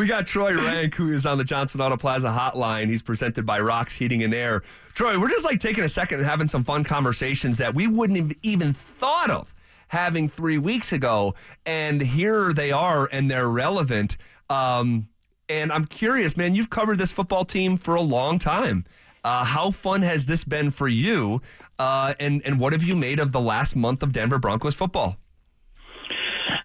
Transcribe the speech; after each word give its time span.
We 0.00 0.06
got 0.06 0.26
Troy 0.26 0.54
Renck, 0.54 0.94
who 0.94 1.12
is 1.12 1.26
on 1.26 1.36
the 1.36 1.44
Johnson 1.44 1.82
Auto 1.82 1.98
Plaza 1.98 2.28
hotline. 2.28 2.88
He's 2.88 3.02
presented 3.02 3.44
by 3.44 3.60
Rocks 3.60 3.94
Heating 3.94 4.22
and 4.22 4.32
Air. 4.32 4.62
Troy, 4.94 5.20
we're 5.20 5.28
just 5.28 5.44
like 5.44 5.60
taking 5.60 5.84
a 5.84 5.90
second 5.90 6.20
and 6.20 6.26
having 6.26 6.48
some 6.48 6.64
fun 6.64 6.84
conversations 6.84 7.58
that 7.58 7.74
we 7.74 7.86
wouldn't 7.86 8.18
have 8.18 8.32
even 8.40 8.72
thought 8.72 9.28
of 9.28 9.54
having 9.88 10.26
three 10.26 10.56
weeks 10.56 10.90
ago. 10.90 11.34
And 11.66 12.00
here 12.00 12.54
they 12.54 12.72
are, 12.72 13.10
and 13.12 13.30
they're 13.30 13.50
relevant. 13.50 14.16
Um, 14.48 15.10
and 15.50 15.70
I'm 15.70 15.84
curious, 15.84 16.34
man, 16.34 16.54
you've 16.54 16.70
covered 16.70 16.96
this 16.96 17.12
football 17.12 17.44
team 17.44 17.76
for 17.76 17.94
a 17.94 18.00
long 18.00 18.38
time. 18.38 18.86
Uh, 19.22 19.44
how 19.44 19.70
fun 19.70 20.00
has 20.00 20.24
this 20.24 20.44
been 20.44 20.70
for 20.70 20.88
you? 20.88 21.42
Uh, 21.78 22.14
and, 22.18 22.40
and 22.46 22.58
what 22.58 22.72
have 22.72 22.82
you 22.82 22.96
made 22.96 23.20
of 23.20 23.32
the 23.32 23.40
last 23.42 23.76
month 23.76 24.02
of 24.02 24.14
Denver 24.14 24.38
Broncos 24.38 24.74
football? 24.74 25.18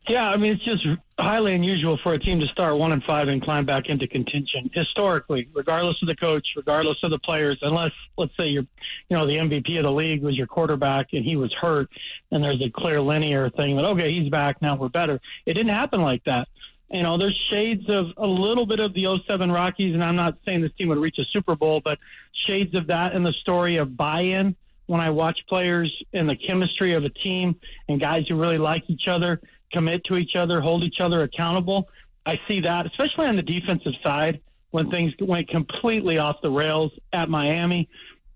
Yeah, 0.07 0.29
I 0.29 0.37
mean 0.37 0.53
it's 0.53 0.63
just 0.63 0.85
highly 1.17 1.55
unusual 1.55 1.97
for 1.97 2.13
a 2.13 2.19
team 2.19 2.39
to 2.39 2.45
start 2.47 2.77
one 2.77 2.91
and 2.91 3.03
five 3.03 3.27
and 3.27 3.41
climb 3.41 3.65
back 3.65 3.87
into 3.87 4.07
contention 4.07 4.69
historically, 4.73 5.47
regardless 5.53 6.01
of 6.01 6.07
the 6.07 6.15
coach, 6.15 6.47
regardless 6.55 6.97
of 7.03 7.11
the 7.11 7.19
players, 7.19 7.57
unless 7.61 7.91
let's 8.17 8.35
say 8.37 8.47
you're, 8.47 8.65
you 9.09 9.17
know, 9.17 9.25
the 9.25 9.37
MVP 9.37 9.77
of 9.77 9.83
the 9.83 9.91
league 9.91 10.21
was 10.21 10.37
your 10.37 10.47
quarterback 10.47 11.13
and 11.13 11.25
he 11.25 11.35
was 11.35 11.51
hurt, 11.53 11.89
and 12.31 12.43
there's 12.43 12.63
a 12.63 12.69
clear 12.69 13.01
linear 13.01 13.49
thing 13.49 13.75
that 13.75 13.85
okay 13.85 14.11
he's 14.11 14.29
back 14.29 14.61
now 14.61 14.75
we're 14.75 14.89
better. 14.89 15.19
It 15.45 15.53
didn't 15.53 15.73
happen 15.73 16.01
like 16.01 16.23
that. 16.25 16.47
You 16.91 17.01
know, 17.01 17.17
there's 17.17 17.35
shades 17.49 17.89
of 17.89 18.11
a 18.17 18.27
little 18.27 18.65
bit 18.65 18.79
of 18.79 18.93
the 18.93 19.19
07 19.27 19.51
Rockies, 19.51 19.95
and 19.95 20.03
I'm 20.03 20.15
not 20.15 20.37
saying 20.45 20.61
this 20.61 20.71
team 20.73 20.89
would 20.89 20.99
reach 20.99 21.17
a 21.17 21.25
Super 21.25 21.55
Bowl, 21.55 21.81
but 21.83 21.97
shades 22.31 22.75
of 22.75 22.87
that 22.87 23.13
in 23.13 23.23
the 23.23 23.33
story 23.33 23.77
of 23.77 23.97
buy-in 23.97 24.55
when 24.85 25.01
I 25.01 25.09
watch 25.09 25.45
players 25.47 25.91
and 26.13 26.29
the 26.29 26.35
chemistry 26.35 26.93
of 26.93 27.03
a 27.03 27.09
team 27.09 27.55
and 27.89 27.99
guys 27.99 28.27
who 28.27 28.35
really 28.35 28.59
like 28.59 28.83
each 28.87 29.07
other 29.07 29.41
commit 29.75 30.03
to 30.05 30.15
each 30.15 30.35
other, 30.35 30.61
hold 30.61 30.83
each 30.83 30.99
other 30.99 31.19
accountable. 31.23 31.79
I 32.25 32.39
see 32.47 32.61
that, 32.61 32.85
especially 32.87 33.27
on 33.27 33.35
the 33.35 33.43
defensive 33.43 33.93
side, 34.05 34.39
when 34.71 34.89
things 34.89 35.13
went 35.19 35.47
completely 35.49 36.17
off 36.17 36.37
the 36.41 36.49
rails 36.49 36.91
at 37.13 37.29
Miami. 37.29 37.87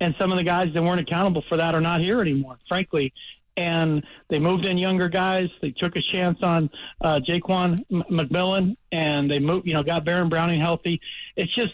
And 0.01 0.15
some 0.19 0.31
of 0.31 0.37
the 0.37 0.43
guys 0.43 0.67
that 0.73 0.81
weren't 0.81 1.01
accountable 1.01 1.43
for 1.49 1.57
that 1.57 1.75
are 1.75 1.81
not 1.81 1.99
here 2.01 2.21
anymore, 2.21 2.57
frankly. 2.67 3.13
And 3.57 4.05
they 4.29 4.39
moved 4.39 4.65
in 4.65 4.77
younger 4.77 5.09
guys. 5.09 5.49
They 5.61 5.71
took 5.71 5.97
a 5.97 6.01
chance 6.01 6.39
on 6.41 6.69
uh, 7.01 7.19
Ja'Quan 7.27 7.83
McMillian, 7.89 8.77
and 8.91 9.29
they 9.29 9.39
moved, 9.39 9.67
you 9.67 9.73
know, 9.73 9.83
got 9.83 10.05
Baron 10.05 10.29
Browning 10.29 10.61
healthy. 10.61 11.01
It's 11.35 11.53
just 11.53 11.73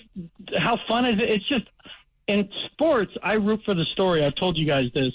how 0.58 0.80
fun 0.88 1.06
is 1.06 1.22
it? 1.22 1.30
It's 1.30 1.48
just 1.48 1.66
in 2.26 2.50
sports. 2.72 3.14
I 3.22 3.34
root 3.34 3.62
for 3.66 3.76
the 3.76 3.86
story. 3.96 4.26
I've 4.26 4.36
told 4.36 4.58
you 4.58 4.66
guys 4.66 4.86
this 4.96 5.14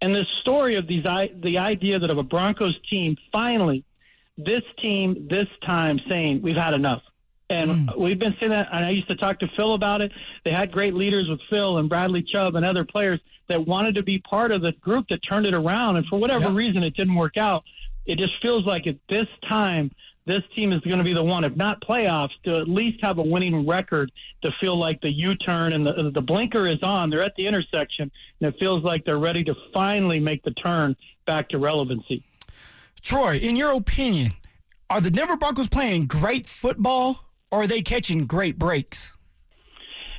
and 0.00 0.14
the 0.14 0.24
story 0.40 0.74
of 0.74 0.86
these, 0.86 1.04
the 1.04 1.58
idea 1.58 1.98
that 1.98 2.10
of 2.10 2.18
a 2.18 2.22
Broncos 2.22 2.78
team 2.90 3.16
finally, 3.32 3.84
this 4.36 4.62
team 4.80 5.26
this 5.30 5.48
time 5.64 5.98
saying 6.08 6.42
we've 6.42 6.56
had 6.56 6.74
enough. 6.74 7.02
And 7.48 7.88
mm. 7.88 7.98
we've 7.98 8.18
been 8.18 8.34
saying 8.40 8.50
that, 8.50 8.68
and 8.72 8.84
I 8.84 8.90
used 8.90 9.08
to 9.08 9.14
talk 9.14 9.38
to 9.40 9.48
Phil 9.56 9.74
about 9.74 10.00
it. 10.00 10.12
They 10.44 10.50
had 10.50 10.72
great 10.72 10.94
leaders 10.94 11.28
with 11.28 11.40
Phil 11.48 11.78
and 11.78 11.88
Bradley 11.88 12.22
Chubb 12.22 12.56
and 12.56 12.66
other 12.66 12.84
players 12.84 13.20
that 13.48 13.64
wanted 13.64 13.94
to 13.94 14.02
be 14.02 14.18
part 14.18 14.50
of 14.50 14.62
the 14.62 14.72
group 14.72 15.06
that 15.08 15.20
turned 15.28 15.46
it 15.46 15.54
around. 15.54 15.96
And 15.96 16.06
for 16.06 16.18
whatever 16.18 16.50
reason, 16.50 16.82
it 16.82 16.96
didn't 16.96 17.14
work 17.14 17.36
out. 17.36 17.62
It 18.04 18.18
just 18.18 18.32
feels 18.42 18.64
like 18.66 18.86
at 18.86 18.96
this 19.08 19.28
time, 19.48 19.92
this 20.26 20.42
team 20.54 20.72
is 20.72 20.80
going 20.80 20.98
to 20.98 21.04
be 21.04 21.12
the 21.12 21.22
one, 21.22 21.44
if 21.44 21.54
not 21.56 21.80
playoffs, 21.80 22.32
to 22.44 22.56
at 22.56 22.68
least 22.68 22.98
have 23.02 23.18
a 23.18 23.22
winning 23.22 23.66
record 23.66 24.10
to 24.42 24.50
feel 24.60 24.76
like 24.76 25.00
the 25.00 25.10
U 25.10 25.34
turn 25.36 25.72
and 25.72 25.86
the, 25.86 26.10
the 26.12 26.20
blinker 26.20 26.66
is 26.66 26.82
on. 26.82 27.10
They're 27.10 27.22
at 27.22 27.34
the 27.36 27.46
intersection, 27.46 28.10
and 28.40 28.52
it 28.52 28.58
feels 28.58 28.82
like 28.82 29.04
they're 29.04 29.18
ready 29.18 29.44
to 29.44 29.54
finally 29.72 30.18
make 30.18 30.42
the 30.42 30.50
turn 30.50 30.96
back 31.26 31.48
to 31.50 31.58
relevancy. 31.58 32.24
Troy, 33.00 33.36
in 33.36 33.54
your 33.56 33.72
opinion, 33.72 34.32
are 34.90 35.00
the 35.00 35.10
Denver 35.10 35.36
Broncos 35.36 35.68
playing 35.68 36.06
great 36.06 36.48
football 36.48 37.20
or 37.50 37.62
are 37.62 37.66
they 37.66 37.82
catching 37.82 38.26
great 38.26 38.58
breaks? 38.58 39.12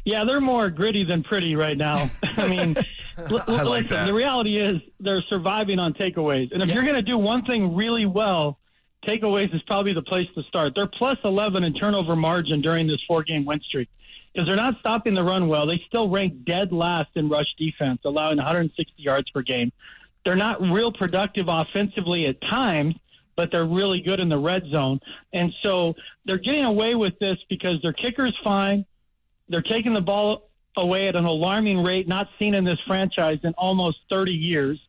Yeah, 0.05 0.23
they're 0.23 0.39
more 0.39 0.69
gritty 0.69 1.03
than 1.03 1.21
pretty 1.23 1.55
right 1.55 1.77
now. 1.77 2.09
I 2.23 2.47
mean, 2.47 2.77
I 3.17 3.21
like 3.64 3.89
listen, 3.89 4.05
the 4.05 4.14
reality 4.14 4.58
is 4.58 4.81
they're 5.02 5.21
surviving 5.23 5.80
on 5.80 5.93
takeaways. 5.93 6.52
And 6.53 6.61
if 6.61 6.70
yeah. 6.70 6.76
you're 6.76 6.83
going 6.83 6.95
to 6.95 7.02
do 7.02 7.17
one 7.17 7.43
thing 7.43 7.76
really 7.76 8.05
well, 8.05 8.58
takeaways 9.05 9.53
is 9.53 9.61
probably 9.63 9.93
the 9.93 10.02
place 10.02 10.27
to 10.35 10.43
start. 10.43 10.75
They're 10.75 10.87
plus 10.87 11.17
11 11.23 11.63
in 11.63 11.73
turnover 11.73 12.15
margin 12.15 12.61
during 12.61 12.87
this 12.87 13.02
four 13.08 13.23
game 13.23 13.45
win 13.45 13.59
streak 13.61 13.89
because 14.33 14.47
they're 14.47 14.55
not 14.55 14.80
stopping 14.80 15.13
the 15.13 15.23
run 15.23 15.47
well. 15.47 15.65
They 15.65 15.81
still 15.87 16.09
rank 16.09 16.45
dead 16.45 16.71
last 16.71 17.09
in 17.15 17.30
rush 17.30 17.53
defense, 17.58 18.02
allowing 18.05 18.37
160 18.37 18.93
yards 18.97 19.30
per 19.30 19.41
game. 19.41 19.71
They're 20.25 20.35
not 20.35 20.61
real 20.61 20.91
productive 20.91 21.47
offensively 21.47 22.25
at 22.25 22.41
times, 22.41 22.95
but 23.35 23.52
they're 23.52 23.65
really 23.65 24.02
good 24.02 24.19
in 24.19 24.30
the 24.30 24.37
red 24.37 24.65
zone. 24.67 24.99
And 25.33 25.53
so 25.64 25.95
they're 26.25 26.37
getting 26.37 26.65
away 26.65 26.95
with 26.95 27.17
this 27.19 27.37
because 27.49 27.81
their 27.81 27.93
kicker's 27.93 28.37
fine. 28.43 28.85
They're 29.47 29.61
taking 29.61 29.93
the 29.93 30.02
ball 30.02 30.49
away 30.75 31.08
at 31.08 31.15
an 31.15 31.25
alarming 31.25 31.83
rate 31.83 32.08
not 32.08 32.29
seen 32.37 32.53
in 32.53 32.64
this 32.64 32.79
franchise 32.85 33.39
in 33.43 33.53
almost 33.58 33.99
30 34.11 34.33
years 34.33 34.79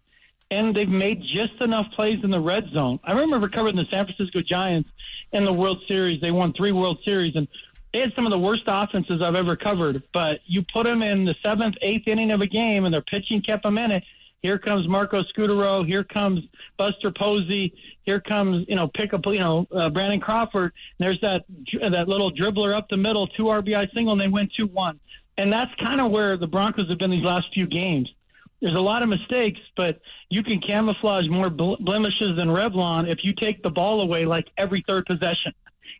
and 0.51 0.75
they've 0.75 0.89
made 0.89 1.23
just 1.23 1.61
enough 1.61 1.87
plays 1.95 2.19
in 2.23 2.31
the 2.31 2.41
red 2.41 2.69
zone. 2.73 2.99
I 3.05 3.13
remember 3.13 3.49
covering 3.49 3.77
the 3.77 3.87
San 3.93 4.07
Francisco 4.07 4.41
Giants 4.41 4.89
in 5.33 5.45
the 5.45 5.53
World 5.53 5.83
Series. 5.87 6.21
They 6.21 6.31
won 6.31 6.53
three 6.53 6.73
World 6.73 6.99
Series, 7.05 7.37
and 7.37 7.47
they 7.93 8.01
had 8.01 8.13
some 8.15 8.25
of 8.25 8.31
the 8.31 8.39
worst 8.39 8.63
offenses 8.67 9.21
I've 9.23 9.35
ever 9.35 9.57
covered. 9.57 10.03
But 10.13 10.41
you 10.47 10.65
put 10.73 10.87
them 10.87 11.03
in 11.03 11.25
the 11.25 11.35
seventh, 11.45 11.77
eighth 11.83 12.09
inning 12.09 12.31
of 12.31 12.41
a 12.41 12.47
game, 12.47 12.85
and 12.85 12.95
their 12.95 13.03
pitching 13.03 13.43
kept 13.43 13.63
them 13.65 13.79
in 13.79 13.91
it. 13.91 14.05
Here 14.41 14.59
comes 14.59 14.87
Marco 14.87 15.23
Scutaro. 15.25 15.87
Here 15.87 16.05
comes 16.05 16.41
Buster 16.77 17.11
Posey. 17.11 17.75
Here 18.05 18.21
comes 18.21 18.65
you 18.69 18.77
know 18.77 18.89
pick 18.89 19.13
up 19.13 19.27
you 19.27 19.41
know 19.41 19.67
uh, 19.73 19.91
Brandon 19.91 20.21
Crawford. 20.21 20.73
There's 20.99 21.21
that 21.21 21.45
that 21.83 22.09
little 22.09 22.31
dribbler 22.31 22.73
up 22.73 22.89
the 22.89 22.97
middle, 22.97 23.27
two 23.27 23.45
RBI 23.45 23.93
single, 23.95 24.13
and 24.13 24.21
they 24.21 24.29
win 24.29 24.49
two 24.57 24.67
one. 24.67 25.01
And 25.37 25.53
that's 25.53 25.73
kind 25.77 26.01
of 26.01 26.11
where 26.11 26.37
the 26.37 26.47
Broncos 26.47 26.89
have 26.89 26.99
been 26.99 27.11
these 27.11 27.25
last 27.25 27.47
few 27.53 27.67
games 27.67 28.13
there's 28.61 28.75
a 28.75 28.81
lot 28.81 29.03
of 29.03 29.09
mistakes, 29.09 29.61
but 29.77 30.01
you 30.31 30.43
can 30.43 30.61
camouflage 30.61 31.29
more 31.29 31.51
blemishes 31.51 32.37
than 32.37 32.49
Revlon 32.49 33.09
if 33.09 33.25
you 33.25 33.33
take 33.33 33.63
the 33.63 33.71
ball 33.71 34.01
away 34.01 34.25
like 34.25 34.49
every 34.57 34.85
third 34.87 35.07
possession 35.07 35.53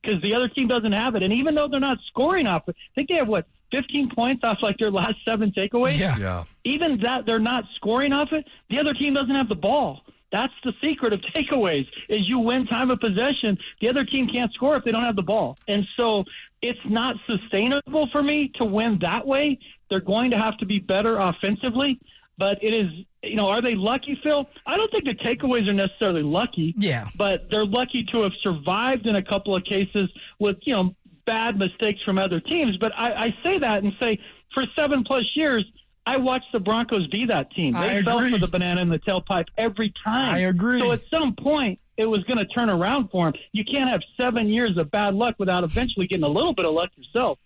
because 0.03 0.21
the 0.23 0.35
other 0.35 0.49
team 0.49 0.69
doesn't 0.69 0.93
have 0.93 1.15
it. 1.15 1.23
And 1.23 1.33
even 1.33 1.55
though 1.55 1.69
they're 1.69 1.81
not 1.81 1.99
scoring 2.07 2.47
off 2.47 2.69
it, 2.69 2.77
I 2.77 2.95
think 2.95 3.09
they 3.09 3.17
have 3.17 3.29
what 3.29 3.47
15 3.73 4.11
points 4.15 4.45
off 4.45 4.59
like 4.63 4.79
their 4.79 4.91
last 4.91 5.17
seven 5.25 5.53
takeaways. 5.53 5.99
Yeah. 5.99 6.17
yeah. 6.19 6.45
Even 6.65 7.01
that 7.03 7.27
they're 7.27 7.39
not 7.39 7.65
scoring 7.77 8.13
off 8.13 8.33
it, 8.33 8.47
the 8.71 8.79
other 8.79 8.95
team 8.95 9.15
doesn't 9.15 9.35
have 9.35 9.49
the 9.49 9.57
ball. 9.57 10.03
That's 10.31 10.53
the 10.65 10.73
secret 10.83 11.13
of 11.13 11.21
takeaways 11.35 11.87
is 12.09 12.29
you 12.29 12.39
win 12.39 12.67
time 12.67 12.91
of 12.91 13.01
possession. 13.01 13.59
The 13.81 13.89
other 13.89 14.05
team 14.05 14.29
can't 14.29 14.53
score 14.53 14.77
if 14.77 14.85
they 14.85 14.93
don't 14.93 15.05
have 15.05 15.17
the 15.17 15.23
ball. 15.23 15.59
And 15.69 15.87
so 15.97 16.25
it's 16.63 16.81
not 16.87 17.17
sustainable 17.29 18.09
for 18.11 18.23
me 18.23 18.49
to 18.57 18.65
win 18.65 18.99
that 19.01 19.27
way. 19.27 19.59
They're 19.91 20.01
going 20.01 20.31
to 20.33 20.39
have 20.39 20.57
to 20.59 20.67
be 20.67 20.79
better 20.79 21.19
offensively. 21.19 21.99
But 22.39 22.63
it 22.63 22.73
is, 22.73 23.05
you 23.23 23.35
know, 23.35 23.49
are 23.49 23.61
they 23.61 23.75
lucky, 23.75 24.19
Phil? 24.23 24.49
I 24.65 24.77
don't 24.77 24.91
think 24.91 25.05
the 25.05 25.15
takeaways 25.15 25.69
are 25.69 25.73
necessarily 25.73 26.23
lucky. 26.23 26.75
Yeah. 26.79 27.09
But 27.17 27.51
they're 27.51 27.67
lucky 27.67 28.05
to 28.13 28.23
have 28.23 28.33
survived 28.41 29.07
in 29.07 29.17
a 29.17 29.23
couple 29.23 29.57
of 29.57 29.65
cases 29.65 30.09
with, 30.39 30.57
you 30.63 30.75
know, 30.75 30.95
bad 31.27 31.59
mistakes 31.59 32.01
from 32.05 32.17
other 32.17 32.41
teams. 32.41 32.77
But 32.77 32.93
I, 32.97 33.13
I 33.13 33.37
say 33.43 33.59
that 33.59 33.83
and 33.83 33.93
say 34.01 34.21
for 34.55 34.65
seven 34.77 35.05
plus 35.05 35.25
years, 35.35 35.65
I 36.07 36.17
watched 36.17 36.53
the 36.53 36.61
Broncos 36.61 37.07
be 37.09 37.27
that 37.27 37.51
team. 37.51 37.75
They 37.75 38.03
fell 38.03 38.27
for 38.31 38.39
the 38.39 38.47
banana 38.47 38.81
in 38.81 38.89
the 38.89 38.99
tailpipe 38.99 39.49
every 39.59 39.93
time. 40.03 40.37
I 40.37 40.39
agree. 40.39 40.81
So 40.81 40.93
at 40.93 41.03
some 41.11 41.35
point, 41.35 41.81
it 41.99 42.07
was 42.07 42.25
going 42.25 42.39
to 42.39 42.47
turn 42.47 42.71
around 42.71 43.11
for 43.11 43.27
them. 43.27 43.35
You 43.53 43.65
can't 43.65 43.91
have 43.91 44.01
seven 44.19 44.49
years 44.49 44.79
of 44.79 44.91
bad 44.91 45.15
luck 45.15 45.35
without 45.39 45.65
eventually 45.65 46.07
getting 46.07 46.25
a 46.25 46.29
little 46.29 46.55
bit 46.55 46.65
of 46.65 46.73
luck 46.73 46.91
yourself. 46.97 47.39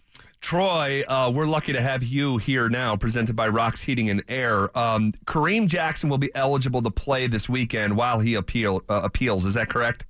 Troy, 0.42 1.04
uh, 1.06 1.30
we're 1.32 1.46
lucky 1.46 1.72
to 1.72 1.80
have 1.80 2.02
you 2.02 2.36
here 2.36 2.68
now, 2.68 2.96
presented 2.96 3.36
by 3.36 3.46
Rocks 3.48 3.82
Heating 3.82 4.10
and 4.10 4.24
Air. 4.28 4.76
Um, 4.76 5.14
Kareem 5.24 5.68
Jackson 5.68 6.08
will 6.08 6.18
be 6.18 6.34
eligible 6.34 6.82
to 6.82 6.90
play 6.90 7.28
this 7.28 7.48
weekend 7.48 7.96
while 7.96 8.18
he 8.18 8.34
appeal 8.34 8.82
uh, 8.88 9.02
appeals. 9.04 9.46
Is 9.46 9.54
that 9.54 9.70
correct? 9.70 10.04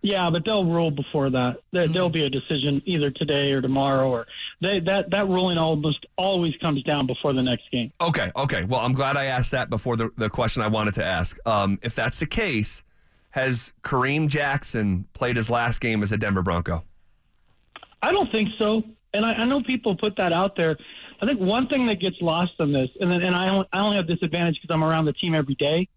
Yeah, 0.00 0.30
but 0.30 0.44
they'll 0.44 0.64
rule 0.64 0.92
before 0.92 1.28
that. 1.30 1.56
There, 1.72 1.88
will 1.88 2.08
be 2.08 2.24
a 2.24 2.30
decision 2.30 2.80
either 2.86 3.10
today 3.10 3.50
or 3.50 3.60
tomorrow, 3.60 4.08
or 4.08 4.26
they, 4.60 4.78
that 4.80 5.10
that 5.10 5.26
ruling 5.26 5.58
almost 5.58 6.06
always 6.16 6.54
comes 6.58 6.84
down 6.84 7.08
before 7.08 7.32
the 7.32 7.42
next 7.42 7.68
game. 7.72 7.92
Okay, 8.00 8.30
okay. 8.36 8.62
Well, 8.62 8.80
I'm 8.80 8.92
glad 8.92 9.16
I 9.16 9.24
asked 9.24 9.50
that 9.50 9.68
before 9.68 9.96
the 9.96 10.10
the 10.16 10.30
question 10.30 10.62
I 10.62 10.68
wanted 10.68 10.94
to 10.94 11.04
ask. 11.04 11.36
Um, 11.44 11.80
if 11.82 11.96
that's 11.96 12.20
the 12.20 12.26
case, 12.26 12.84
has 13.30 13.72
Kareem 13.82 14.28
Jackson 14.28 15.08
played 15.14 15.34
his 15.34 15.50
last 15.50 15.80
game 15.80 16.04
as 16.04 16.12
a 16.12 16.16
Denver 16.16 16.42
Bronco? 16.42 16.84
I 18.00 18.12
don't 18.12 18.30
think 18.30 18.50
so 18.56 18.84
and 19.16 19.26
I, 19.26 19.32
I 19.34 19.44
know 19.44 19.62
people 19.62 19.96
put 19.96 20.16
that 20.16 20.32
out 20.32 20.56
there. 20.56 20.76
I 21.20 21.26
think 21.26 21.40
one 21.40 21.66
thing 21.68 21.86
that 21.86 22.00
gets 22.00 22.20
lost 22.20 22.52
on 22.60 22.72
this, 22.72 22.90
and 23.00 23.10
then, 23.10 23.22
and 23.22 23.34
I 23.34 23.48
only, 23.48 23.66
I 23.72 23.80
only 23.80 23.96
have 23.96 24.06
this 24.06 24.22
advantage 24.22 24.60
because 24.60 24.72
I'm 24.72 24.84
around 24.84 25.06
the 25.06 25.12
team 25.12 25.34
every 25.34 25.54
day. 25.54 25.88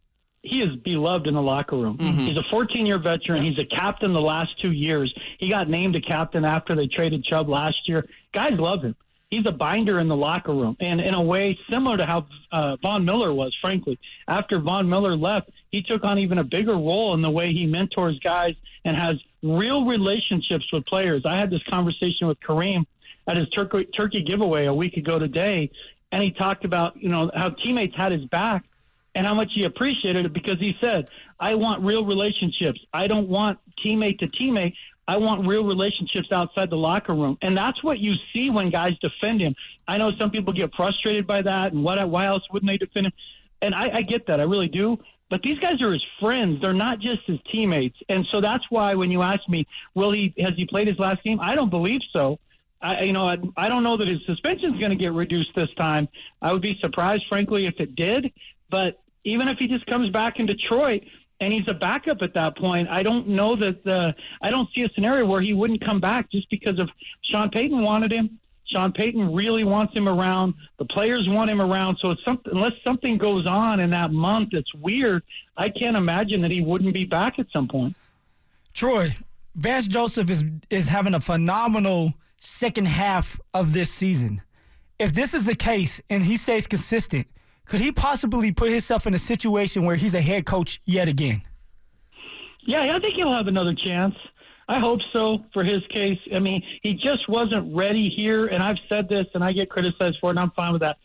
He 0.42 0.62
is 0.62 0.74
beloved 0.77 1.27
in 1.27 1.33
the 1.33 1.42
locker 1.42 1.75
room. 1.75 1.98
Mm-hmm. 1.98 2.21
He's 2.21 2.38
a 2.38 2.44
14 2.44 2.86
year 2.86 2.98
veteran. 2.98 3.44
He's 3.44 3.60
a 3.60 3.66
captain 3.66 4.13
the 4.13 4.21
last 4.21 4.60
two 4.62 4.71
years. 4.71 5.13
He 5.38 5.50
got 5.50 5.69
named 5.69 5.98
a 5.98 6.01
captain 6.01 6.45
after 6.45 6.75
they 6.75 6.88
traded 6.88 7.25
Chubb 7.25 7.50
last 7.50 7.89
year. 7.89 8.07
Guys 8.33 8.54
love 8.54 8.81
him. 8.81 8.95
He's 9.30 9.45
a 9.45 9.51
binder 9.51 10.00
in 10.00 10.07
the 10.07 10.16
locker 10.16 10.54
room, 10.54 10.75
and 10.80 11.00
in 11.00 11.13
a 11.13 11.21
way 11.21 11.60
similar 11.69 11.98
to 11.98 12.06
how 12.06 12.25
uh, 12.51 12.77
Von 12.81 13.06
Miller 13.06 13.31
was. 13.31 13.56
Frankly, 13.62 14.00
after 14.27 14.60
Von 14.60 14.89
Miller 14.89 15.16
left, 15.16 15.51
he 15.71 15.83
took 15.83 16.04
on 16.04 16.18
even 16.18 16.39
a 16.39 16.44
bigger 16.44 16.74
role 16.74 17.13
in 17.13 17.21
the 17.21 17.30
way 17.30 17.54
he 17.54 17.68
mentors 17.68 18.18
guys 18.19 18.56
and 18.86 18.98
has 18.98 19.18
real 19.44 19.86
relationships 19.86 20.66
with 20.74 20.86
players. 20.86 21.24
I 21.25 21.38
had 21.38 21.51
this 21.51 21.62
conversation 21.69 22.27
with 22.27 22.39
Kareem 22.39 22.86
at 23.30 23.38
his 23.38 23.48
turkey, 23.50 23.86
turkey 23.86 24.24
giveaway 24.24 24.66
a 24.66 24.74
week 24.74 24.98
ago 24.98 25.20
today, 25.20 25.70
and 26.12 26.24
he 26.24 26.31
talked 26.31 26.66
about 26.66 27.02
you 27.02 27.10
know 27.10 27.30
how 27.36 27.50
teammates 27.50 27.96
had 27.96 28.12
his 28.12 28.26
back 28.26 28.66
and 29.14 29.26
how 29.26 29.36
much 29.36 29.52
he 29.54 29.64
appreciated 29.64 30.26
it 30.26 30.34
because 30.34 30.60
he 30.60 30.76
said, 30.81 31.10
"I 31.40 31.54
want 31.54 31.84
real 31.84 32.04
relationships. 32.04 32.80
I 32.92 33.06
don't 33.06 33.30
want 33.30 33.60
teammate 33.86 34.18
to 34.20 34.28
teammate. 34.28 34.74
I 35.08 35.18
want 35.18 35.46
real 35.46 35.64
relationships 35.64 36.31
outside 36.31 36.72
the 36.72 36.78
locker 36.78 37.14
room." 37.14 37.38
And 37.44 37.56
that's 37.56 37.84
what 37.84 38.00
you 38.00 38.16
see 38.34 38.50
when 38.50 38.72
guys 38.72 38.98
defend 39.00 39.42
him. 39.42 39.56
I 39.88 40.00
know 40.00 40.12
some 40.18 40.31
people 40.31 40.52
get 40.52 40.74
frustrated 40.76 41.28
by 41.28 41.44
that, 41.44 41.72
and 41.72 41.84
what? 41.84 42.04
Why 42.10 42.26
else 42.26 42.44
wouldn't 42.52 42.68
they 42.68 42.78
defend 42.78 43.08
him? 43.08 43.14
And 43.62 43.76
I, 43.76 43.98
I 43.98 44.02
get 44.02 44.26
that, 44.28 44.40
I 44.40 44.44
really 44.44 44.70
do. 44.70 44.98
But 45.30 45.44
these 45.44 45.60
guys 45.60 45.80
are 45.84 45.94
his 45.94 46.06
friends; 46.20 46.60
they're 46.62 46.74
not 46.74 46.98
just 46.98 47.22
his 47.28 47.38
teammates. 47.52 47.98
And 48.10 48.26
so 48.31 48.42
that's 48.42 48.66
why 48.72 48.96
when 48.96 49.12
you 49.12 49.22
ask 49.22 49.48
me, 49.48 49.68
"Will 49.94 50.10
he? 50.10 50.34
Has 50.40 50.56
he 50.56 50.66
played 50.66 50.88
his 50.88 50.98
last 50.98 51.24
game?" 51.24 51.40
I 51.40 51.54
don't 51.54 51.70
believe 51.70 52.02
so. 52.12 52.40
I, 52.81 53.04
you 53.04 53.14
know, 53.14 53.28
I, 53.28 53.38
I 53.58 53.70
don't 53.70 53.84
know 53.84 53.98
that 53.98 54.08
his 54.08 54.20
suspension 54.26 54.74
is 54.74 54.80
going 54.80 54.92
to 54.92 54.96
get 54.96 55.14
reduced 55.14 55.54
this 55.56 55.70
time. 55.76 56.08
I 56.42 56.54
would 56.54 56.62
be 56.62 56.78
surprised, 56.81 57.26
frankly, 57.28 57.66
if 57.66 57.80
it 57.80 57.96
did. 57.96 58.31
But 58.70 59.02
even 59.24 59.48
if 59.48 59.58
he 59.58 59.68
just 59.68 59.86
comes 59.86 60.10
back 60.10 60.40
in 60.40 60.46
Detroit 60.46 61.04
and 61.42 61.52
he's 61.52 61.68
a 61.68 61.74
backup 61.74 62.22
at 62.22 62.34
that 62.36 62.58
point, 62.58 62.90
I 62.90 63.04
don't 63.04 63.28
know 63.28 63.56
that 63.58 63.84
the, 63.84 64.16
I 64.42 64.50
don't 64.50 64.70
see 64.74 64.84
a 64.84 64.90
scenario 64.90 65.26
where 65.26 65.42
he 65.42 65.54
wouldn't 65.54 65.84
come 65.84 66.00
back 66.00 66.31
just 66.31 66.50
because 66.50 66.80
of 66.80 66.90
Sean 67.24 67.50
Payton 67.50 67.81
wanted 67.81 68.12
him. 68.12 68.40
Sean 68.66 68.92
Payton 68.92 69.34
really 69.34 69.64
wants 69.64 69.96
him 69.96 70.08
around. 70.08 70.54
The 70.78 70.86
players 70.86 71.28
want 71.28 71.50
him 71.50 71.60
around. 71.60 71.98
So 72.00 72.12
it's 72.12 72.24
something, 72.24 72.54
unless 72.54 72.74
something 72.86 73.18
goes 73.18 73.48
on 73.48 73.80
in 73.80 73.90
that 73.90 74.12
month 74.12 74.50
that's 74.52 74.74
weird, 74.76 75.24
I 75.58 75.70
can't 75.70 75.98
imagine 75.98 76.42
that 76.42 76.52
he 76.52 76.62
wouldn't 76.62 76.94
be 76.94 77.04
back 77.04 77.40
at 77.40 77.48
some 77.52 77.68
point. 77.68 77.96
Troy, 78.74 79.16
Vance 79.56 79.88
Joseph 79.88 80.30
is 80.30 80.46
is 80.70 80.88
having 80.88 81.16
a 81.16 81.20
phenomenal 81.20 82.14
second 82.40 82.88
half 82.88 83.40
of 83.54 83.74
this 83.74 83.92
season. 83.92 84.42
If 84.98 85.14
this 85.14 85.34
is 85.34 85.46
the 85.46 85.56
case 85.56 86.02
and 86.10 86.24
he 86.24 86.38
stays 86.38 86.68
consistent, 86.68 87.28
could 87.66 87.82
he 87.82 87.92
possibly 87.92 88.52
put 88.52 88.70
himself 88.70 89.06
in 89.06 89.14
a 89.14 89.20
situation 89.20 89.84
where 89.86 89.96
he's 89.96 90.16
a 90.16 90.22
head 90.22 90.46
coach 90.46 90.82
yet 90.86 91.08
again? 91.08 91.44
Yeah, 92.62 92.96
I 92.96 93.00
think 93.00 93.16
he'll 93.16 93.32
have 93.32 93.48
another 93.48 93.74
chance. 93.74 94.16
I 94.68 94.80
hope 94.80 95.00
so 95.14 95.40
for 95.54 95.64
his 95.64 95.82
case. 95.90 96.20
I 96.34 96.40
mean, 96.40 96.62
he 96.84 96.94
just 96.94 97.28
wasn't 97.28 97.76
ready 97.76 98.10
here, 98.10 98.48
and 98.48 98.62
I've 98.62 98.78
said 98.88 99.10
this, 99.10 99.26
and 99.34 99.44
I 99.44 99.52
get 99.52 99.70
criticized 99.70 100.18
for 100.22 100.28
it, 100.28 100.32
and 100.32 100.40
I'm 100.40 100.52
fine 100.52 100.74
with 100.74 100.82
that. 100.82 100.98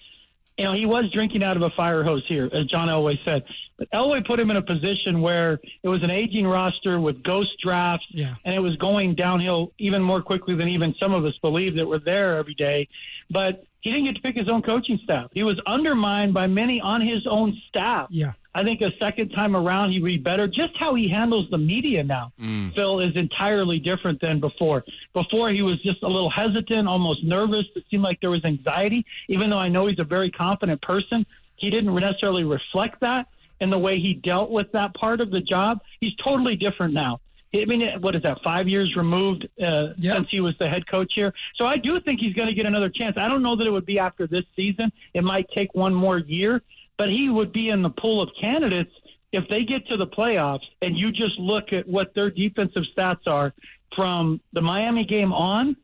You 0.58 0.64
know, 0.64 0.72
he 0.72 0.86
was 0.86 1.10
drinking 1.10 1.42
out 1.42 1.56
of 1.56 1.62
a 1.62 1.70
fire 1.70 2.04
hose 2.04 2.24
here, 2.28 2.48
as 2.52 2.66
John 2.66 2.88
Elway 2.88 3.18
said. 3.24 3.44
But 3.76 3.90
Elway 3.90 4.24
put 4.24 4.38
him 4.38 4.50
in 4.50 4.56
a 4.56 4.62
position 4.62 5.20
where 5.20 5.58
it 5.82 5.88
was 5.88 6.02
an 6.04 6.10
aging 6.10 6.46
roster 6.46 7.00
with 7.00 7.24
ghost 7.24 7.58
drafts, 7.60 8.06
yeah. 8.10 8.34
and 8.44 8.54
it 8.54 8.60
was 8.60 8.76
going 8.76 9.16
downhill 9.16 9.72
even 9.78 10.00
more 10.00 10.22
quickly 10.22 10.54
than 10.54 10.68
even 10.68 10.94
some 11.00 11.12
of 11.12 11.24
us 11.24 11.36
believed 11.38 11.78
that 11.78 11.86
were 11.86 11.98
there 11.98 12.36
every 12.36 12.54
day. 12.54 12.86
But 13.30 13.64
he 13.80 13.90
didn't 13.90 14.06
get 14.06 14.14
to 14.14 14.22
pick 14.22 14.36
his 14.36 14.48
own 14.48 14.62
coaching 14.62 15.00
staff. 15.02 15.30
He 15.32 15.42
was 15.42 15.60
undermined 15.66 16.34
by 16.34 16.46
many 16.46 16.80
on 16.80 17.00
his 17.00 17.26
own 17.26 17.60
staff. 17.68 18.06
Yeah. 18.10 18.32
I 18.54 18.62
think 18.62 18.80
a 18.82 18.92
second 19.00 19.30
time 19.30 19.56
around 19.56 19.90
he'd 19.90 20.04
be 20.04 20.16
better. 20.16 20.46
Just 20.46 20.76
how 20.78 20.94
he 20.94 21.08
handles 21.08 21.50
the 21.50 21.58
media 21.58 22.04
now, 22.04 22.32
mm. 22.40 22.74
Phil, 22.74 23.00
is 23.00 23.14
entirely 23.16 23.80
different 23.80 24.20
than 24.20 24.38
before. 24.38 24.84
Before 25.12 25.50
he 25.50 25.62
was 25.62 25.82
just 25.82 26.02
a 26.02 26.08
little 26.08 26.30
hesitant, 26.30 26.86
almost 26.86 27.24
nervous. 27.24 27.64
It 27.74 27.84
seemed 27.90 28.04
like 28.04 28.20
there 28.20 28.30
was 28.30 28.44
anxiety. 28.44 29.04
Even 29.28 29.50
though 29.50 29.58
I 29.58 29.68
know 29.68 29.86
he's 29.86 29.98
a 29.98 30.04
very 30.04 30.30
confident 30.30 30.80
person, 30.82 31.26
he 31.56 31.68
didn't 31.70 31.94
necessarily 31.94 32.44
reflect 32.44 33.00
that 33.00 33.26
in 33.60 33.70
the 33.70 33.78
way 33.78 33.98
he 33.98 34.14
dealt 34.14 34.50
with 34.50 34.70
that 34.72 34.94
part 34.94 35.20
of 35.20 35.30
the 35.30 35.40
job. 35.40 35.80
He's 36.00 36.14
totally 36.16 36.54
different 36.54 36.94
now. 36.94 37.20
I 37.54 37.64
mean, 37.66 38.00
what 38.00 38.16
is 38.16 38.22
that? 38.22 38.42
Five 38.42 38.68
years 38.68 38.96
removed 38.96 39.48
uh, 39.62 39.88
yep. 39.96 40.16
since 40.16 40.28
he 40.30 40.40
was 40.40 40.56
the 40.58 40.68
head 40.68 40.86
coach 40.88 41.12
here. 41.14 41.32
So 41.54 41.64
I 41.64 41.76
do 41.76 42.00
think 42.00 42.20
he's 42.20 42.34
going 42.34 42.48
to 42.48 42.54
get 42.54 42.66
another 42.66 42.88
chance. 42.88 43.16
I 43.16 43.28
don't 43.28 43.42
know 43.42 43.54
that 43.54 43.66
it 43.66 43.70
would 43.70 43.86
be 43.86 43.98
after 43.98 44.26
this 44.26 44.44
season. 44.56 44.92
It 45.14 45.22
might 45.22 45.48
take 45.56 45.72
one 45.72 45.94
more 45.94 46.18
year, 46.18 46.62
but 46.96 47.10
he 47.10 47.28
would 47.28 47.52
be 47.52 47.70
in 47.70 47.82
the 47.82 47.90
pool 47.90 48.20
of 48.20 48.30
candidates 48.40 48.92
if 49.32 49.48
they 49.48 49.64
get 49.64 49.86
to 49.88 49.96
the 49.96 50.06
playoffs. 50.06 50.64
And 50.82 50.96
you 50.96 51.10
just 51.10 51.38
look 51.38 51.72
at 51.72 51.88
what 51.88 52.14
their 52.14 52.30
defensive 52.30 52.84
stats 52.96 53.26
are 53.26 53.52
from 53.94 54.40
the 54.52 54.62
Miami 54.62 55.04
game 55.04 55.32
on. 55.32 55.76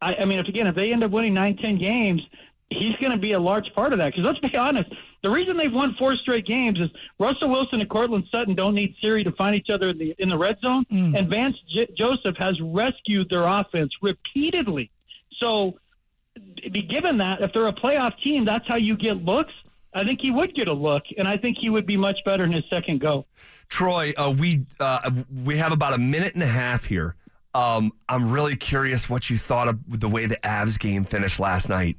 I, 0.00 0.16
I 0.20 0.24
mean, 0.24 0.38
if 0.38 0.48
again, 0.48 0.66
if 0.66 0.74
they 0.74 0.92
end 0.92 1.04
up 1.04 1.10
winning 1.10 1.34
nine, 1.34 1.56
ten 1.56 1.78
games, 1.78 2.22
he's 2.70 2.96
going 2.96 3.12
to 3.12 3.18
be 3.18 3.32
a 3.32 3.38
large 3.38 3.72
part 3.74 3.92
of 3.92 3.98
that. 3.98 4.14
Because 4.14 4.24
let's 4.24 4.38
be 4.40 4.56
honest, 4.56 4.90
the 5.22 5.30
reason 5.30 5.56
they've 5.56 5.72
won 5.72 5.94
four 5.98 6.16
straight 6.16 6.46
games 6.46 6.78
is 6.78 6.90
Russell 7.18 7.48
Wilson 7.48 7.80
and 7.80 7.88
Courtland 7.88 8.24
Sutton 8.30 8.54
don't 8.54 8.74
need 8.74 8.94
Siri 9.02 9.24
to 9.24 9.32
find 9.32 9.54
each 9.54 9.70
other 9.70 9.90
in 9.90 9.98
the 9.98 10.14
in 10.18 10.28
the 10.28 10.38
red 10.38 10.58
zone, 10.60 10.84
mm. 10.90 11.16
and 11.16 11.28
Vance 11.28 11.56
J- 11.72 11.88
Joseph 11.96 12.36
has 12.38 12.60
rescued 12.60 13.30
their 13.30 13.44
offense 13.44 13.92
repeatedly. 14.02 14.90
So, 15.42 15.78
be 16.70 16.82
given 16.82 17.18
that 17.18 17.40
if 17.40 17.52
they're 17.52 17.66
a 17.66 17.72
playoff 17.72 18.18
team, 18.22 18.44
that's 18.44 18.66
how 18.68 18.76
you 18.76 18.96
get 18.96 19.24
looks. 19.24 19.52
I 19.94 20.04
think 20.04 20.20
he 20.20 20.30
would 20.30 20.54
get 20.54 20.68
a 20.68 20.72
look, 20.72 21.04
and 21.16 21.28
I 21.28 21.36
think 21.36 21.58
he 21.60 21.70
would 21.70 21.86
be 21.86 21.96
much 21.96 22.18
better 22.24 22.44
in 22.44 22.52
his 22.52 22.64
second 22.68 23.00
go. 23.00 23.26
Troy, 23.68 24.12
uh, 24.16 24.34
we 24.36 24.66
uh, 24.80 25.10
we 25.44 25.56
have 25.56 25.72
about 25.72 25.94
a 25.94 25.98
minute 25.98 26.34
and 26.34 26.42
a 26.42 26.48
half 26.48 26.84
here. 26.84 27.14
Um, 27.54 27.92
I'm 28.08 28.30
really 28.30 28.56
curious 28.56 29.08
what 29.08 29.30
you 29.30 29.38
thought 29.38 29.68
of 29.68 29.78
the 30.00 30.08
way 30.08 30.26
the 30.26 30.36
Avs 30.38 30.78
game 30.78 31.04
finished 31.04 31.38
last 31.38 31.68
night. 31.68 31.96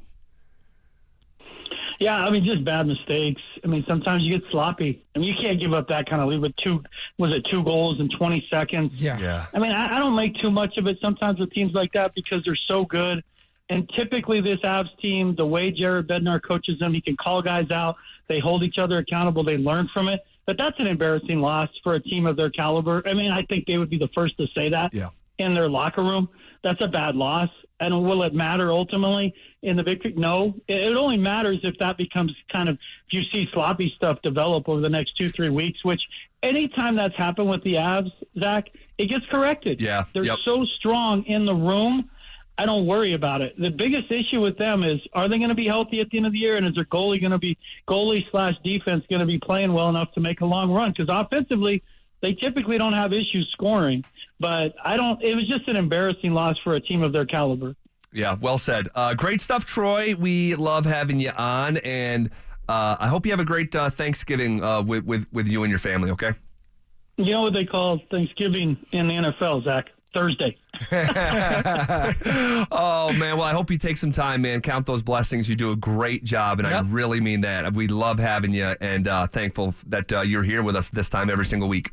Yeah, 2.00 2.18
I 2.18 2.30
mean, 2.30 2.44
just 2.44 2.66
bad 2.66 2.88
mistakes. 2.88 3.42
I 3.64 3.68
mean, 3.68 3.86
sometimes 3.88 4.24
you 4.24 4.38
get 4.38 4.50
sloppy. 4.52 5.06
I 5.16 5.20
mean, 5.20 5.30
you 5.30 5.36
can't 5.42 5.60
give 5.60 5.74
up 5.74 5.88
that 5.88 6.10
kind 6.10 6.22
of 6.22 6.28
lead 6.28 6.42
with 6.42 6.56
two, 6.58 6.84
was 7.18 7.34
it 7.34 7.46
two 7.46 7.64
goals 7.64 8.02
in 8.02 8.10
20 8.10 8.46
seconds? 8.50 9.02
Yeah. 9.02 9.18
yeah. 9.18 9.46
I 9.54 9.60
mean, 9.60 9.72
I, 9.72 9.96
I 9.96 10.00
don't 10.00 10.16
make 10.16 10.36
too 10.36 10.52
much 10.52 10.78
of 10.78 10.88
it 10.88 10.98
sometimes 11.02 11.40
with 11.40 11.52
teams 11.52 11.74
like 11.74 11.94
that 11.94 12.14
because 12.14 12.44
they're 12.44 12.58
so 12.68 12.84
good. 12.84 13.24
And 13.70 13.90
typically, 13.96 14.42
this 14.42 14.60
Avs 14.60 14.96
team, 15.02 15.36
the 15.36 15.46
way 15.46 15.72
Jared 15.72 16.08
Bednar 16.08 16.42
coaches 16.42 16.78
them, 16.80 16.94
he 16.94 17.02
can 17.02 17.18
call 17.18 17.42
guys 17.42 17.72
out. 17.72 17.96
They 18.28 18.40
hold 18.40 18.64
each 18.64 18.78
other 18.78 18.98
accountable. 19.00 19.44
They 19.44 19.58
learn 19.58 19.90
from 19.94 20.08
it. 20.08 20.22
But 20.46 20.58
that's 20.60 20.80
an 20.80 20.88
embarrassing 20.88 21.42
loss 21.42 21.70
for 21.84 21.96
a 21.96 22.00
team 22.00 22.28
of 22.28 22.38
their 22.38 22.52
caliber. 22.52 23.02
I 23.08 23.14
mean, 23.14 23.32
I 23.32 23.42
think 23.44 23.66
they 23.66 23.78
would 23.78 23.90
be 23.90 23.98
the 23.98 24.10
first 24.10 24.38
to 24.38 24.46
say 24.56 24.70
that 24.70 24.94
yeah. 24.94 25.10
in 25.40 25.56
their 25.56 25.68
locker 25.68 26.04
room. 26.04 26.30
That's 26.64 26.84
a 26.84 26.88
bad 26.88 27.16
loss. 27.16 27.50
And 27.80 28.04
will 28.04 28.24
it 28.24 28.34
matter 28.34 28.72
ultimately 28.72 29.34
in 29.64 29.76
the 29.76 29.84
victory? 29.84 30.14
No. 30.16 30.56
It 30.68 30.96
only 30.96 31.18
matters 31.18 31.60
if 31.64 31.78
that 31.80 31.98
becomes 31.98 32.34
kind 32.52 32.70
of, 32.70 32.76
if 33.08 33.14
you 33.14 33.24
see 33.34 33.50
sloppy 33.52 33.92
stuff 33.98 34.22
develop 34.22 34.70
over 34.70 34.80
the 34.80 34.90
next 34.90 35.18
two, 35.18 35.30
three 35.30 35.50
weeks, 35.50 35.84
which 35.84 36.02
anytime 36.44 36.96
that's 36.96 37.16
happened 37.16 37.50
with 37.50 37.64
the 37.64 37.74
Avs, 37.74 38.12
Zach, 38.40 38.70
it 38.98 39.08
gets 39.08 39.26
corrected. 39.26 39.82
Yeah. 39.82 40.06
They're 40.14 40.24
yep. 40.24 40.38
so 40.46 40.64
strong 40.78 41.24
in 41.24 41.46
the 41.46 41.56
room. 41.56 42.10
I 42.58 42.66
don't 42.66 42.86
worry 42.86 43.14
about 43.14 43.42
it. 43.42 43.60
The 43.60 43.70
biggest 43.70 44.12
issue 44.12 44.40
with 44.40 44.58
them 44.58 44.84
is 44.84 45.02
are 45.14 45.28
they 45.28 45.38
going 45.38 45.50
to 45.50 45.56
be 45.56 45.68
healthy 45.68 46.00
at 46.00 46.10
the 46.10 46.18
end 46.18 46.26
of 46.26 46.34
the 46.34 46.40
year, 46.40 46.56
and 46.56 46.66
is 46.66 46.76
their 46.76 46.86
goalie 46.86 47.20
going 47.20 47.32
to 47.32 47.38
be 47.38 47.58
goalie 47.88 48.30
slash 48.32 48.56
defense 48.64 49.04
going 49.10 49.20
to 49.20 49.26
be 49.26 49.38
playing 49.38 49.74
well 49.74 49.90
enough 49.90 50.12
to 50.14 50.22
make 50.22 50.42
a 50.42 50.46
long 50.46 50.72
run? 50.72 50.94
Because 50.96 51.08
offensively, 51.10 51.84
they 52.22 52.34
typically 52.34 52.78
don't 52.78 52.94
have 52.94 53.12
issues 53.12 53.50
scoring. 53.52 54.04
But 54.40 54.76
I 54.84 54.96
don't. 54.96 55.22
It 55.22 55.36
was 55.36 55.48
just 55.48 55.68
an 55.68 55.76
embarrassing 55.76 56.34
loss 56.34 56.58
for 56.60 56.76
a 56.76 56.80
team 56.80 57.04
of 57.04 57.12
their 57.12 57.26
caliber. 57.26 57.76
Yeah, 58.14 58.38
well 58.40 58.58
said. 58.58 58.88
Uh, 58.96 59.14
great 59.14 59.42
stuff, 59.42 59.66
Troy. 59.66 60.16
We 60.16 60.56
love 60.56 60.86
having 60.86 61.20
you 61.20 61.32
on, 61.32 61.78
and 61.78 62.30
uh, 62.70 62.96
I 63.00 63.08
hope 63.10 63.26
you 63.26 63.32
have 63.34 63.42
a 63.42 63.46
great 63.46 63.76
uh, 63.76 63.90
Thanksgiving 63.90 64.64
uh, 64.64 64.82
with, 64.82 65.04
with 65.04 65.28
with 65.34 65.48
you 65.48 65.64
and 65.64 65.70
your 65.70 65.80
family. 65.80 66.12
Okay. 66.12 66.34
You 67.18 67.32
know 67.32 67.44
what 67.44 67.54
they 67.54 67.66
call 67.66 68.02
Thanksgiving 68.12 68.78
in 68.92 69.08
the 69.08 69.16
NFL, 69.16 69.64
Zach? 69.64 69.90
Thursday. 70.14 70.58
oh 72.72 73.14
man, 73.18 73.38
well 73.38 73.44
I 73.44 73.54
hope 73.54 73.72
you 73.72 73.78
take 73.78 73.98
some 73.98 74.12
time, 74.12 74.42
man. 74.42 74.62
Count 74.62 74.86
those 74.86 75.04
blessings. 75.04 75.50
You 75.50 75.56
do 75.56 75.72
a 75.72 75.76
great 75.76 76.24
job, 76.24 76.60
and 76.60 76.68
yep. 76.68 76.84
I 76.84 76.88
really 76.88 77.20
mean 77.20 77.42
that. 77.42 77.74
We 77.74 77.88
love 77.88 78.20
having 78.20 78.54
you, 78.54 78.76
and 78.82 79.08
uh, 79.08 79.28
thankful 79.28 79.74
that 79.88 80.12
uh, 80.12 80.22
you're 80.22 80.44
here 80.44 80.64
with 80.64 80.76
us 80.76 80.90
this 80.90 81.10
time 81.10 81.30
every 81.30 81.46
single 81.46 81.70
week. 81.70 81.92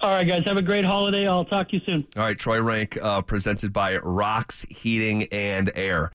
All 0.00 0.10
right, 0.10 0.28
guys. 0.28 0.42
Have 0.44 0.56
a 0.56 0.62
great 0.62 0.84
holiday. 0.84 1.26
I'll 1.26 1.44
talk 1.44 1.70
to 1.70 1.76
you 1.76 1.82
soon. 1.86 2.06
All 2.16 2.24
right, 2.24 2.38
Troy 2.38 2.60
Renck, 2.60 2.98
uh, 3.00 3.22
presented 3.22 3.72
by 3.72 3.96
Rocks 3.98 4.66
Heating 4.68 5.24
and 5.32 5.72
Air. 5.74 6.12